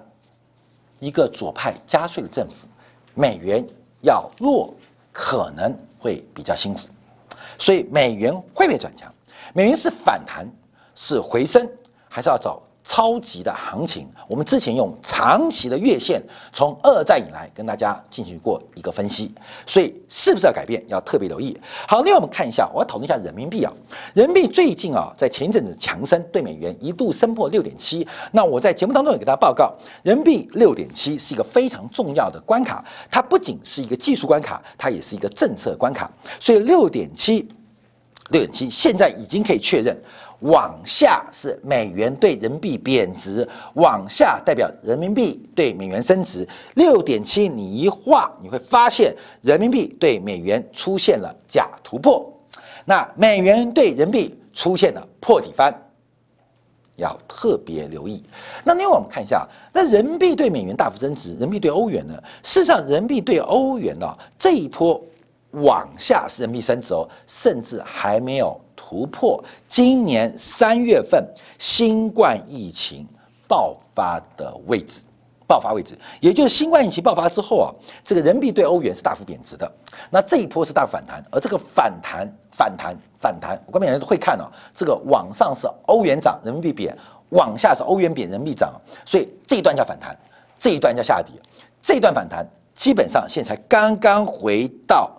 [1.00, 2.68] 一个左派加税的政府，
[3.15, 3.65] 美元
[4.02, 4.72] 要弱
[5.12, 6.82] 可能会比较辛苦，
[7.58, 9.12] 所以美元会不会转强？
[9.56, 10.48] 美元是反弹，
[10.94, 11.68] 是回升，
[12.08, 12.62] 还是要走？
[12.88, 16.21] 超级的行情，我们之前用长期的月线，
[16.54, 19.34] 从二战以来跟大家进行过一个分析，
[19.65, 21.60] 所以是不是要改变，要特别留意。
[21.88, 23.74] 好，另外我们看一下，我要讨论一下人民币啊，
[24.13, 28.08] 人民币最近啊，在前一阵子强升，对美元一度升破六点七。
[28.32, 36.08] 那我在节目当中也给大家报告，人民币六点七是一个非常重要的关卡，它不仅是一个技术关卡，它也是一个政策关卡。
[36.39, 37.48] 所以六点七，
[38.30, 40.00] 六点七现在已经可以确认。
[40.41, 46.48] 往下是美元对人民币贬值，往下代表人民币对美元升值。
[46.76, 52.32] 六点七，你一画，你会发现人民币对美元出现了假突破，
[52.84, 55.74] 那美元对人民币出现了破底翻，
[56.98, 58.24] 要特别留意。
[58.63, 62.13] 那另外我们看一下，那人民币对美元大幅增值，人民币对欧元呢？
[62.43, 65.02] 事实上，人民币对欧元呢这一波
[65.52, 68.60] 往下是人民币升值哦，甚至还没有。
[68.88, 73.04] 突破今年三月份新冠疫情
[73.48, 75.02] 爆发的位置，
[75.48, 79.69] 爆发位置，也就是新冠疫情爆发之后啊，这个人民币对欧元是大幅贬值的。
[80.12, 84.45] 那这一波是大反弹，而这个反弹、反弹、反弹，我们人都会看啊，
[84.76, 86.93] 这个往上是欧元涨，人民币贬；
[87.30, 88.71] 往下是欧元贬，人民币涨。
[89.04, 90.15] 所以这一段叫反弹，
[90.60, 91.34] 这一段叫下跌。
[91.82, 95.12] 这一段反弹基本上现在才刚刚回到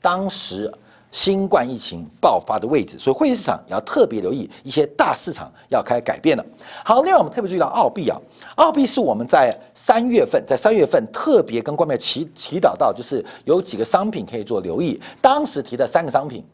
[0.00, 0.74] 当时。
[1.16, 6.44] 新冠疫情爆发的位置，所以汇市场也要特别留意一些大市场要开始改变了。
[6.84, 8.20] 好，另外我们特别注意到澳币啊，
[8.56, 15.00] 澳币是我们在三月份，在三月份特别跟官媒祈祈祷到，就是有几个商品可以做留意。
[15.22, 16.44] 当时提的三个商品：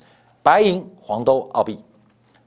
[0.44, 1.80] 白银、黄豆、澳币。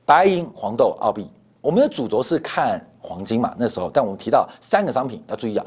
[0.06, 1.30] 白银、黄豆、澳币。
[1.60, 5.66] 我们的主轴是看黄金嘛，那时候，但我们提到三个商品要注意啊。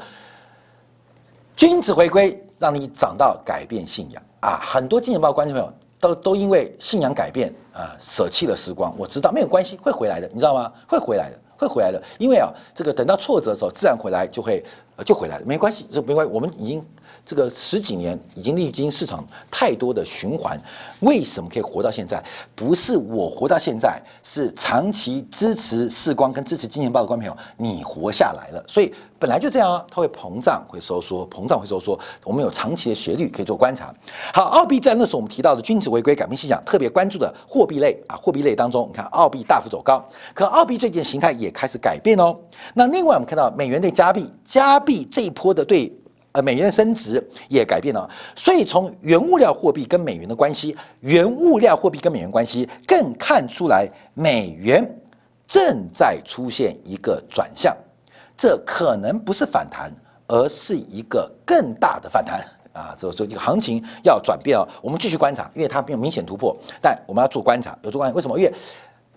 [1.55, 4.59] 君子回归，让你涨到改变信仰啊！
[4.63, 5.71] 很多金钱豹观众朋友。
[5.99, 8.93] 都都因为信仰改变啊，舍弃了时光。
[8.97, 10.71] 我知道没有关系，会回来的，你知道吗？
[10.87, 12.01] 会回来的，会回来的。
[12.17, 14.63] 因为啊，这个等到挫折的时候，自然回来就会
[14.95, 16.33] 呃就回来了，没关系，这没关系。
[16.33, 16.85] 我们已经。
[17.29, 20.59] 这个十几年已经历经市场太多的循环，
[21.01, 22.19] 为什么可以活到现在？
[22.55, 28.65] 不是我活到现在，是长期支持世光跟支持金钱豹的观众朋友，你活下来了。
[28.67, 31.99] 所以本来就这样啊，它会膨胀，会收缩，膨胀会收缩。
[32.23, 33.93] 我们有长期的斜率可以做观察。
[34.33, 42.35] 好，澳币在那时候我们提到的君子违规改变现象，特别关注的货币类啊，货币类当中，你看澳币大幅走高，可澳币最近形态也开始改变哦。
[42.73, 45.93] 那另外我们看到美元对加币，加币这一波的对。
[46.31, 54.87] 呃，美元升值也改变了，所以从原物料货币跟美元的关系，原物料货币跟美元关系更看出来，美元
[55.47, 57.75] 正在出现一个转向，
[58.37, 59.91] 这可能不是反弹，
[60.27, 62.95] 而是一个更大的反弹啊！
[62.95, 68.37] 这所以这个行情要转变哦，我们继续观察，因为它没有明显突破，但我们要做观察，有做观察，为什么？
[68.37, 68.53] 因为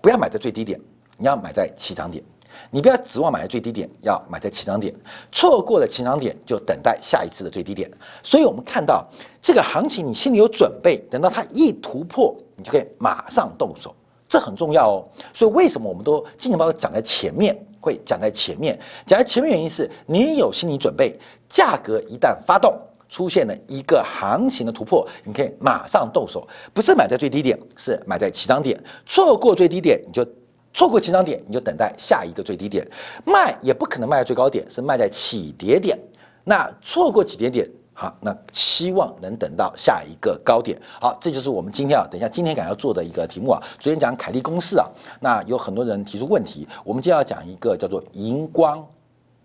[0.01, 0.81] 不要买在最低点，
[1.18, 2.25] 你要买在起涨点。
[2.70, 4.94] 你不要指望买在最低点，要买在起涨点，
[5.31, 7.90] 错过了起涨点就等待下一次的最低点。
[8.22, 9.07] 所以，我们看到
[9.42, 13.94] 这个行情，你心里有准备，等到它一突破，你就可以马上动手，
[14.29, 15.05] 这很重要哦。
[15.35, 22.75] 所以，为什么我们都金钱豹讲在前面，会讲在前面，讲在前面原因是你有心理准备，价格一旦发动，
[23.09, 30.27] 出现了一个行情的突破，你可以马上动手，不是买在最低点，是买在起涨点，错过最低点你就。
[30.72, 32.87] 错过起涨点，你就等待下一个最低点，
[33.24, 35.98] 卖也不可能卖在最高点，是卖在起跌点。
[36.44, 40.80] 那错过起跌点，好，那期望能等到下一个高点。
[41.00, 43.62] 好，这就是我们今天啊，等一下今天想要做的一个题目啊。
[43.78, 44.88] 昨天讲凯利公式啊，
[45.20, 48.85] 那有很多人提出问题，我们今天要讲一个叫做荧光。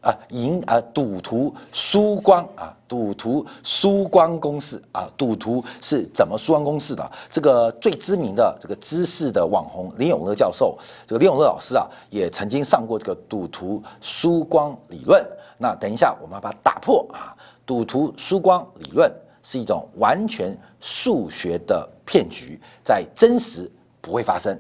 [0.07, 7.11] 啊，银啊，赌徒输光啊，赌徒输光公式啊，赌徒是怎么输光公式的？
[7.29, 15.21] 这个最知名的这个知识的网红林永乐教授，这个林永乐老师啊，也曾经上过这个赌徒输光理论。
[15.57, 19.11] 那等一下我们要把它打破啊，赌徒输光理论
[19.43, 24.57] 是一种完全数学的骗局，在真实不会发生，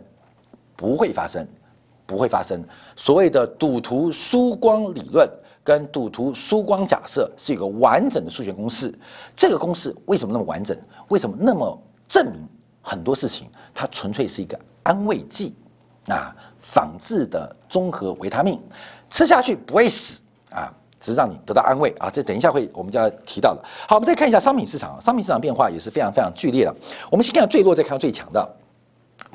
[0.75, 1.47] 不会发生。
[2.07, 2.63] 不会发生。
[2.95, 5.29] 所谓的赌徒输光理论
[5.63, 8.91] 跟赌徒输光假设是一个完整的数学公式。
[9.35, 10.75] 这个公式为什么那么完整？
[11.09, 12.47] 为什么那么证明
[12.81, 13.47] 很多事情？
[13.75, 15.53] 它纯粹是一个安慰剂
[16.07, 18.59] 啊，仿制的综合维他命，
[19.09, 22.09] 吃下去不会死啊，只是让你得到安慰啊。
[22.09, 23.61] 这等一下会我们就要提到的。
[23.87, 26.73] 好，我们再看一下商品市场，商品市场变化也是非常非常剧烈的。
[27.11, 28.55] 我们先看最弱，再看最强的。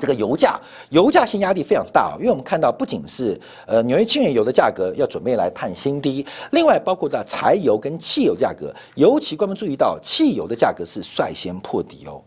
[0.03, 12.21] 这个油价，油价性压力非常大，因为我们看到不仅是呃纽约轻原油的价格要准备来探新低，另外包括在柴油跟汽油价格，尤其官们注意到汽油的价格是率先破底哦，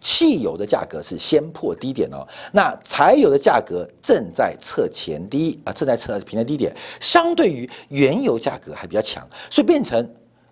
[0.00, 10.08] 汽油的价格是先破低点哦，那柴油的价格正在测前低啊，正在测平台低点，相对于原油价格还比较强，所以变成。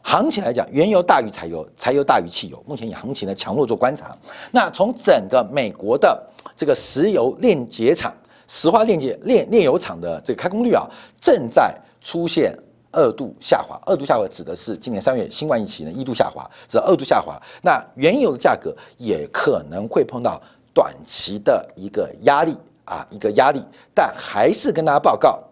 [0.08, 2.62] 行情来讲，原油大于柴油，柴油大于汽油。
[2.64, 4.16] 目前以行情的强弱做观察。
[4.52, 6.16] 那从整个美国的
[6.54, 8.14] 这个石油炼结厂、
[8.46, 10.86] 石化炼结炼炼油厂的这个开工率啊，
[11.20, 12.56] 正在出现
[12.92, 13.80] 二度下滑。
[13.86, 17.40] 二度下滑指的是今年三月新冠疫情的一度下滑，这二度下滑。
[17.62, 20.40] 那原油的价格也可能会碰到
[20.74, 23.62] 短期的一个压力啊，一个压力。
[23.94, 25.42] 但还是跟大家报告，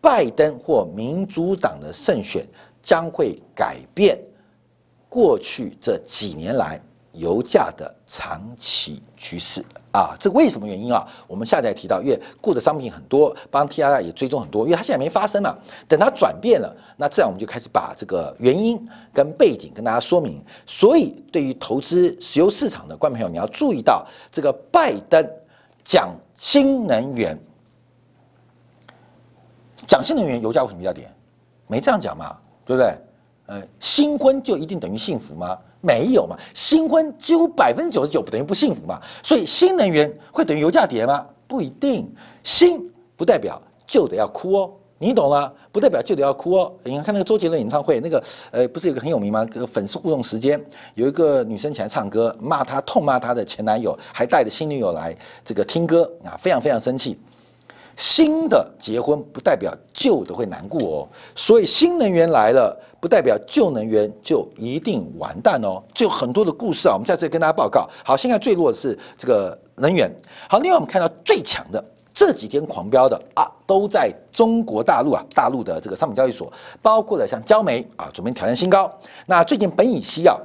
[0.00, 2.46] 拜登或民主党的胜选。
[2.86, 4.20] 将会改变
[5.08, 6.78] 过去这几年来
[7.14, 10.16] 油价的长期趋势啊！
[10.18, 11.06] 这为什么原因啊？
[11.26, 15.56] 我们下再提到，因为雇的商品很多，帮 T R 也追踪很多，因为它现在没发生嘛。
[15.88, 20.44] 等它转变了，那这样我们就开始把这个原因跟背景跟大家说明。
[20.66, 25.24] 所以，对于投资石油市场的观众朋友，你要注意到，这个拜登
[25.84, 27.38] 讲新能源，
[29.86, 31.08] 讲新能源，油价为什么要跌？
[31.66, 32.36] 没这样讲嘛？
[32.64, 32.96] 对不对？
[33.46, 35.58] 呃，新婚就一定等于幸福吗？
[35.84, 38.98] 没有嘛，新婚几乎百分之九十九不等于不幸福嘛。
[39.22, 41.26] 所以新能源会等于油价跌吗？
[41.46, 42.10] 不一定。
[42.42, 45.52] 新不代表就得要哭哦，你懂吗？
[45.70, 46.72] 不代表就得要哭哦。
[46.84, 49.44] 你看那个周杰伦演唱会，那个呃，不是有个很有名吗？
[49.50, 50.62] 这个粉丝互动时间，
[50.94, 57.18] 有一个女生起来唱歌，骂她痛骂她的前男友，还带着新女友来这个听歌啊，非常非常生气。
[57.96, 67.88] 新的结婚不代表旧的会难过哦，所以新能源来了不代表旧能源就一定完蛋哦，就很多的故事啊，我们在这跟大家报告。
[68.04, 70.10] 好，现在最弱的是这个能源。
[70.48, 76.52] 好，另外我们看到最强的这几天狂飙的啊，都在中国大陆啊，大陆的这个商品交易所，
[76.82, 78.90] 包括了像焦煤啊，准备挑战新高。
[79.26, 80.36] 那最近苯乙烯啊，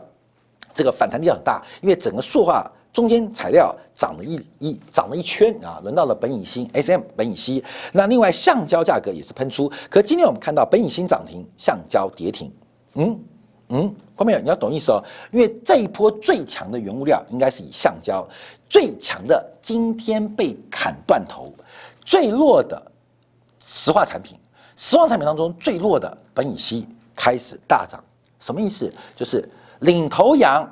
[0.72, 2.70] 这个反弹力很大，因为整个塑化。
[2.92, 7.64] 中间材料涨了一一涨了一圈啊，轮到了苯乙烯 S M 苯乙烯。
[7.94, 12.52] 那另外橡胶价格也是喷出，可今天我们看到苯乙烯涨停，橡胶跌停。
[12.96, 13.20] 嗯
[13.70, 18.28] 嗯，朋友你要懂意思哦，因为这一波最强的原物料应该是以橡胶，
[18.68, 21.54] 最强的今天被砍断头，
[22.04, 22.92] 最弱的
[23.60, 24.36] 石化产品，
[24.76, 28.04] 石化产品当中最弱的苯乙烯开始大涨，
[28.40, 28.92] 什么意思？
[29.16, 29.48] 就是
[29.82, 30.68] 领头羊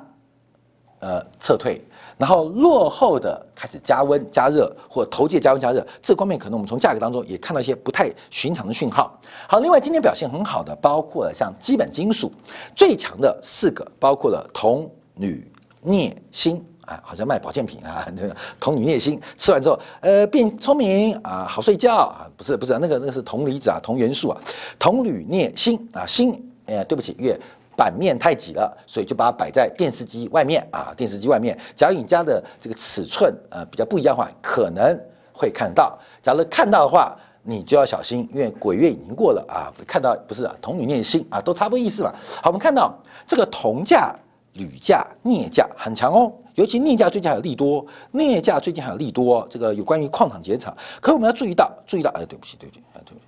[0.98, 1.80] 呃撤退。
[2.18, 9.16] 然后落后的开始加温加热，或头借加温加热，这方面可能我们从价格当中也看到一些不太寻常的讯号。
[9.46, 12.32] 好，另外今天表现很好的，包括了像基本金属
[12.74, 15.48] 最强的四个，包括了铜、铝、
[15.84, 24.40] 镍、锌啊，好像卖保健品啊，这个铜、铝、镍、锌吃完之后，呃，变聪明啊，好睡觉啊，不是不是，那个那个是铜离子啊，铜元素啊，
[24.76, 26.32] 铜、铝、镍、锌啊，锌，
[26.66, 27.38] 呃，对不起，月。
[27.78, 30.92] 版面太挤了，所以就把它摆在电视机外面啊。
[30.96, 34.98] 电视机外面，假如你家的这个尺寸呃比较不一样的话，可能
[35.32, 35.96] 会看到。
[36.20, 39.70] 假如看到的话，你就要小心，因为鬼月已经过了啊。
[39.86, 42.12] 看到不是铜铝镍锌啊，都差不多意思嘛。
[42.42, 42.92] 好，我们看到
[43.24, 44.12] 这个铜价、
[44.54, 49.46] 铝价、镍价很强哦，尤其镍价最近还有利多，镍价最近还有利多。
[49.48, 53.24] 这个有关于矿场减产，可我们要注意到，注意到，哎，对不起，对不起，哎，对不起。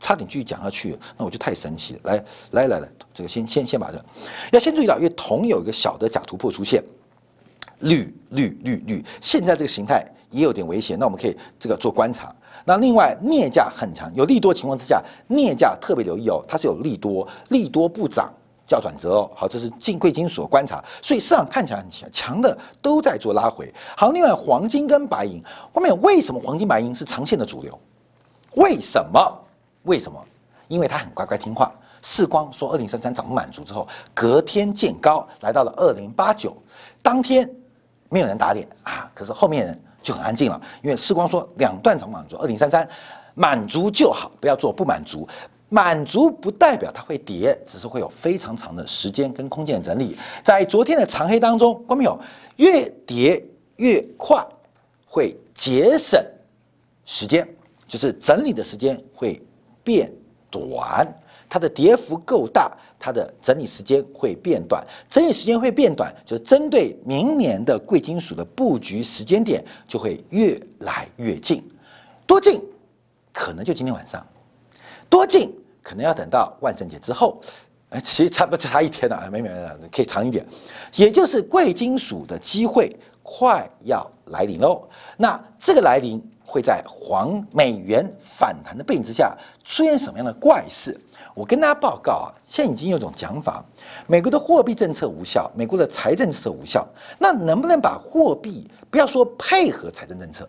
[0.00, 2.00] 差点继续讲下去，那我就太神奇了。
[2.04, 4.04] 来来来来，这个先先先把这
[4.52, 6.82] 要先注意到，因为铜有一个小的假突破出现，
[7.80, 10.98] 绿绿绿绿，现在这个形态也有点危险。
[10.98, 12.34] 那我们可以这个做观察。
[12.64, 18.30] 那另外镍价很强，有利多情况之下，镍价特别留意哦，它是有利多，利多不涨
[18.66, 19.30] 叫转折哦。
[19.34, 23.72] 好，这是金贵金属观察，所以市场看起来很强，强的都在做拉回。
[23.96, 25.42] 好，另外黄金跟白银，
[25.72, 27.78] 后面为什么黄金白银是长线的主流？
[28.54, 29.47] 为什么？
[29.88, 30.22] 为什么？
[30.68, 31.72] 因为它很乖乖听话。
[32.02, 36.56] 世光说二零三三涨不满足之后，隔天见高来到了二零八九，
[37.02, 37.50] 当天
[38.08, 42.88] 没有人打脸啊，可是后面人就很安静了，因为世光说两段涨满足，二零三三
[43.34, 45.26] 满足就好，不要做不满足。
[45.70, 50.16] 满足不代表它会跌，只是会有非常长的时间跟空间整理。
[50.42, 52.18] 在昨天的长黑当中，观众朋友，
[52.56, 53.44] 越跌
[53.76, 54.42] 越快，
[55.04, 56.24] 会节省
[57.04, 57.46] 时间，
[57.86, 59.42] 就是整理的时间会
[59.88, 60.12] 变
[60.50, 61.08] 短。
[61.50, 64.86] 它的跌幅够大，它的整理时间会变短。
[65.08, 71.66] 整理时间会变短，就针对明年的贵金属的布局时间点就会越来越近。
[72.26, 72.62] 多近？
[73.32, 74.22] 可能就今天晚上。
[75.08, 75.50] 多近？
[75.82, 77.40] 可能要等到万圣节之后，
[77.88, 79.30] 哎，其实差不差一天了啊？
[79.32, 80.46] 没没没，可以长一点。
[80.96, 84.86] 也就是贵金属的机会快要来临喽。
[85.16, 90.98] 那这个来临会在黄美元反弹的背景之下出现什么样的怪事？
[91.34, 93.62] 我跟大家报告啊，现在已经有种讲法，
[94.06, 96.88] 美国的货币政策无效，美国的财政政策无效。
[97.18, 100.48] 那能不能把货币不要说配合财政政策？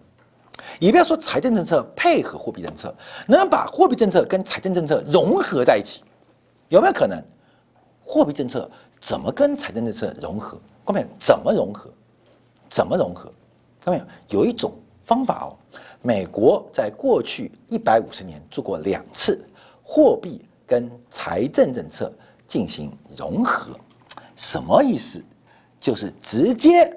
[0.80, 2.96] 也不要说财政政策配合货币政策，
[3.28, 6.02] 能把货币政策跟财政政策融合在一起，
[6.70, 7.22] 有没有可能？
[8.06, 8.70] 货币政策
[9.00, 10.58] 怎么跟财政政策融合？
[10.86, 11.92] 各位怎么融合？
[12.70, 13.32] 怎么融合？
[13.84, 14.74] 各位有一种
[15.04, 15.56] 方法哦，
[16.02, 19.44] 美国在过去一百五十年做过两次
[19.84, 22.12] 货币跟财政政策
[22.48, 23.78] 进行融合，
[24.36, 25.24] 什么意思？
[25.80, 26.94] 就是直接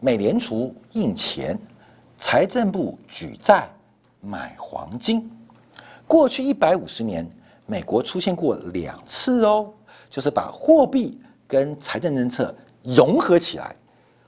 [0.00, 1.58] 美联储印钱。
[2.22, 3.66] 财政部举债
[4.20, 5.30] 买黄金，
[6.06, 7.26] 过去一百五十年，
[7.64, 9.72] 美国出现过两次哦，
[10.10, 11.18] 就是把货币
[11.48, 13.74] 跟财政政策融合起来，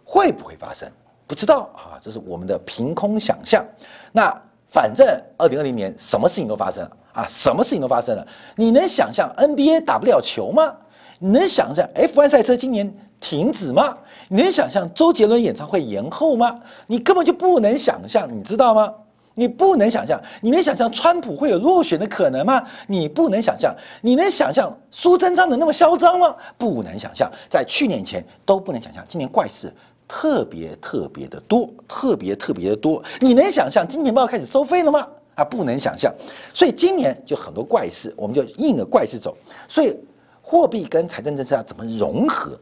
[0.07, 0.91] 会不会发生？
[1.33, 3.65] 不知道啊，这是我们的凭空想象。
[4.13, 4.31] 那
[4.69, 5.09] 反正
[5.39, 8.27] 二零二零年什么事情都发生了啊，什么事情都发生了。
[8.55, 10.77] 你能想象 NBA 打不了球吗？
[11.21, 12.93] 你能想象 F1 赛车今年？
[13.19, 13.97] 停止吗？
[14.29, 16.61] 你能想象周杰伦演唱会延后吗？
[16.87, 18.93] 你根本就不能想象，你知道吗？
[19.35, 22.63] 你不能想象，你能想象川普会有落选的可能吗？
[22.89, 26.37] 你不能想象，你能想象苏贞昌能那么嚣张吗？
[26.59, 29.73] 不能想象，在去年前都不能想象，今年怪事
[30.13, 33.03] 特别特别的多，特别特别的多。
[33.19, 35.09] 你能想象金钱豹开始收费了吗？
[35.37, 36.13] 啊，不能想象。
[36.53, 39.35] 所以今年就很多怪事，我们就硬着怪事走。
[39.67, 39.97] 所以
[40.43, 42.61] 货币跟财政政策要怎么融合？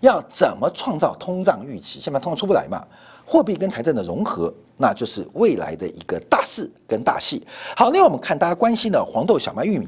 [0.00, 2.00] 要怎么创造通胀预期？
[2.00, 2.84] 现在通胀出不来嘛？
[3.24, 7.46] 货币跟财政的融合，那就是未来的一个大事跟大戏。
[7.76, 9.86] 好，另外我们看大家关心的黄豆、小麦、玉米。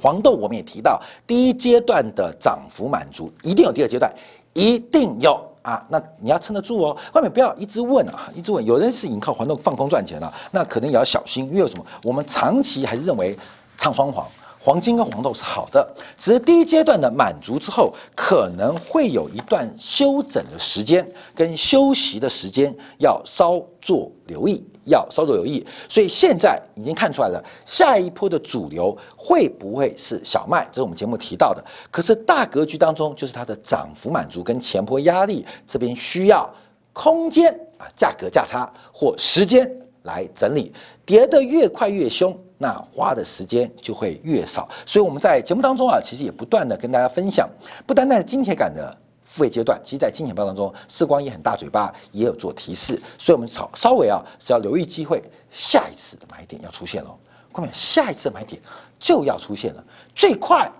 [0.00, 4.10] 黄豆我们也提到，第一阶段的涨幅满足，一定有第二阶段，
[4.54, 5.84] 一定有啊。
[5.88, 8.64] 那你要撑得住哦，外面不要一直问啊，一直问。
[8.64, 11.84] 有人是已经靠黄豆放空赚钱了，那可能也要小心，因为什么？
[12.04, 13.36] 我们长期还是认为
[13.76, 14.24] 唱双簧。
[14.64, 15.86] 黄金跟黄豆是好的，
[16.16, 25.62] 只是第一阶段的满足之后，可能会有一段休整的时间跟休息的时间，要稍作留意，要稍作留意。
[25.86, 30.66] 所以现在已经看出来了，下一波的主流会不会是小麦？
[30.72, 31.62] 这是我们节目提到的。
[31.90, 36.48] 可是大格局当中，就是它的涨幅满足跟前波压力这边需要
[36.94, 39.70] 空间啊，价格价差或时间
[40.04, 40.72] 来整理，
[41.04, 42.34] 跌得越快越凶。
[42.64, 47.46] 那花的时间就会越少，所以我们在节目当中啊，其实也不断的跟大家分享，
[47.86, 57.14] 不单单是金钱感的付费阶段，其实在金钱报当中，时光也很大嘴巴，也有做提示，所以我们稍稍微啊是要留意机会，下一次的买点要出现了，
[57.52, 58.58] 各位，下一次买点
[58.98, 59.84] 就要出现了，
[60.14, 60.72] 最快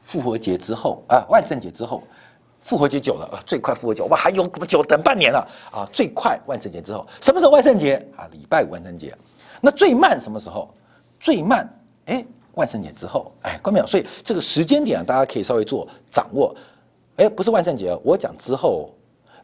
[0.00, 2.02] 复活节之后啊，万圣节之后，
[2.62, 8.02] 复活节久了啊，最快复活节，我们还有久，等半年了啊，最快万圣节之后，什么时候万圣节？
[8.16, 8.26] 啊？
[8.32, 9.14] 礼拜五万圣节。
[9.60, 10.68] 那最慢什么时候？
[11.18, 11.68] 最慢，
[12.06, 13.86] 哎，万圣节之后，哎，关没有？
[13.86, 16.54] 所以这个时间点啊，大家可以稍微做掌握。
[17.16, 18.90] 哎，不是万圣节，我讲之后。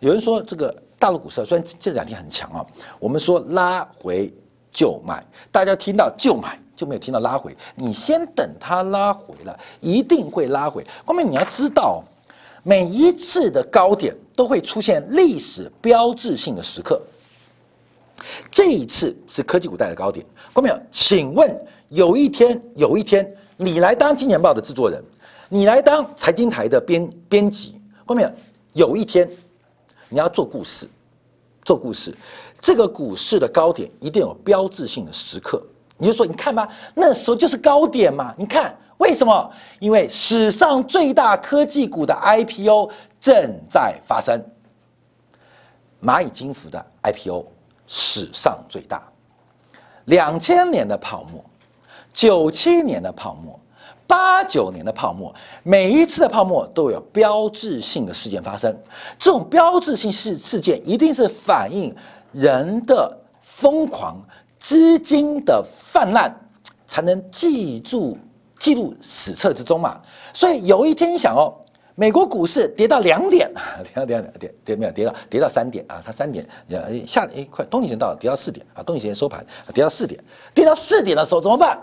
[0.01, 2.67] 有人说这个大陆股市虽然这两天很强啊，
[2.99, 4.31] 我们说拉回
[4.71, 7.57] 就买，大家听到就买就没有听到拉回。
[7.75, 10.87] 你先等它拉回了，一定会拉回。
[11.07, 12.05] 后面你要知道，
[12.63, 17.01] 每一次的高点都会出现历史标志性的时刻。
[18.51, 25.03] 这一次是科技股带的高点，后面，请问有一天，有一天你来当金钱报的制作人，
[25.49, 28.35] 你来当财经台的编编辑，后面，
[28.73, 29.29] 有一天
[30.09, 30.89] 你要做故事，
[31.65, 32.15] 做故事，
[32.61, 35.63] 这个股市的高点一定有标志性的时刻，
[35.97, 39.51] 你就说，你看吧，那时候就是高点嘛，你看为什么？
[39.79, 44.43] 因为史上最大科技股的 IPO 正在发生，
[46.03, 47.47] 蚂蚁金服的 IPO。
[47.87, 49.03] 史上最大，
[50.07, 51.45] 两千年的泡沫，
[52.13, 53.59] 九七年的泡沫，
[54.07, 58.77] 八九年的泡沫，每一次的泡沫都有标志性的事件发生。
[59.19, 61.95] 这种标志性事事件一定是反映
[62.33, 64.17] 人的疯狂、
[64.59, 66.35] 资金的泛滥，
[66.87, 68.17] 才能记住
[68.59, 70.01] 记录史册之中嘛。
[70.35, 71.53] 所以有一天想哦。
[71.99, 73.51] 美国股市跌到两点，
[73.83, 80.23] 跌 到两点，跌跌没有跌到跌到三点啊，它三点呃下哎快冬季前到了，跌到四点啊，冬季前收盘跌到四点，
[80.53, 81.81] 跌到四点的时候怎么办？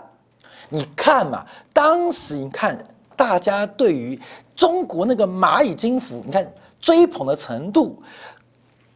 [0.68, 2.78] 你看嘛，当时你看
[3.16, 4.18] 大家对于
[4.54, 6.48] 中国那个蚂蚁金服，你看
[6.80, 8.00] 追捧的程度、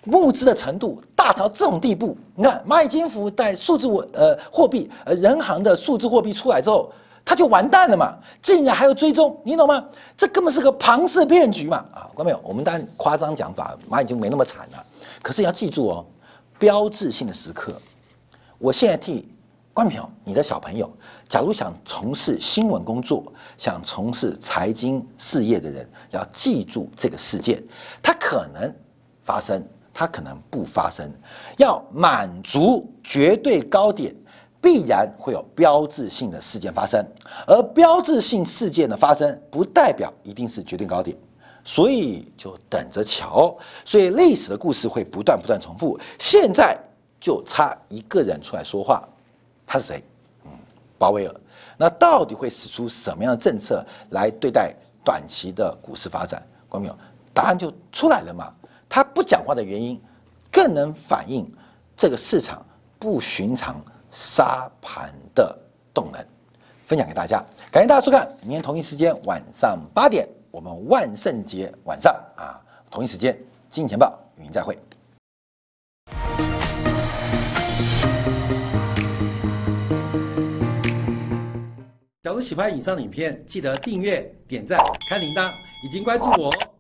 [0.05, 2.17] 募资的程度，大到这种地步。
[2.37, 6.93] 你看蚂蚁金服在数字稳呃货币呃人行的数字货币出来之后。
[7.29, 8.17] 他就完蛋了嘛！
[8.41, 9.85] 竟然还要追踪，你懂吗？
[10.17, 11.85] 这根本是个庞氏骗局嘛！
[11.93, 12.41] 啊，关没有？
[12.43, 14.83] 我们当然夸张讲法，蚂蚁金没那么惨了。
[15.21, 16.07] 可是你要记住哦，
[16.59, 17.79] 标志性的时刻。
[18.57, 19.29] 我现在替
[19.75, 20.91] 关朋友，你的小朋友，
[21.29, 27.63] 假如想从事新闻工作，想从事财经事业的人，要记住这个事件，
[28.03, 28.75] 它可能
[29.21, 29.63] 发生，
[29.93, 31.13] 它可能不发生，
[31.59, 34.17] 要满足绝对高点。
[34.61, 37.05] 必然会有标志性的事件发生，
[37.47, 41.17] 而标志性事件的发生不代表一定是决定高点，
[41.63, 43.57] 所以就等着瞧。
[43.85, 45.99] 所以历史的故事会不断不断重复。
[46.19, 46.77] 现在
[47.21, 49.09] 就差一个人出来说话，
[49.67, 50.05] 他是谁？
[50.45, 50.51] 嗯，
[50.99, 51.35] 鲍威尔。
[51.77, 56.45] 那到底会使出什么样的政策来对待短期的股市发展？
[56.69, 58.53] 观众朋友，答案就出来了嘛。
[58.89, 60.01] 他不讲话的原因，
[60.51, 61.49] 更能反映
[61.97, 62.65] 这个市场
[62.99, 63.81] 不寻常。
[64.11, 65.57] 沙盘的
[65.93, 66.25] 动能，
[66.85, 68.29] 分享给大家，感谢大家收看。
[68.43, 73.35] 明天同一时间晚上八点，我们万圣节晚上啊，同一时间
[73.69, 74.79] 《金钱报》与您再会。
[82.23, 84.79] 假如喜欢以上的影片，记得订阅、点赞、
[85.09, 85.51] 开铃铛，
[85.83, 86.78] 已经关注我哦。